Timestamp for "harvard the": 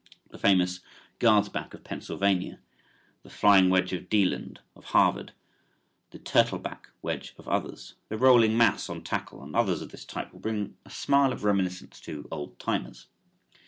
4.85-6.17